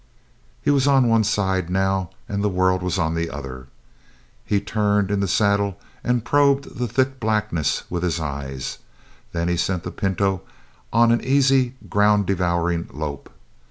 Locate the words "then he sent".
9.31-9.83